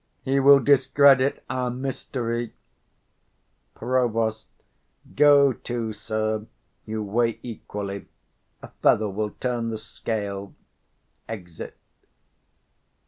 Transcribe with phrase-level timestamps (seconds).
[0.23, 2.55] he will discredit our mystery.
[3.75, 3.75] 25
[4.15, 4.45] Prov.
[5.15, 6.47] Go to, sir;
[6.87, 8.07] you weigh equally;
[8.63, 10.55] a feather will turn the scale.
[11.29, 11.73] [_Exit.